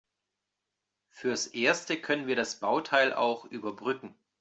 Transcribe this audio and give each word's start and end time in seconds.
Fürs 1.09 1.45
Erste 1.45 2.01
können 2.01 2.25
wir 2.25 2.35
das 2.35 2.59
Bauteil 2.59 3.13
auch 3.13 3.45
überbrücken. 3.45 4.15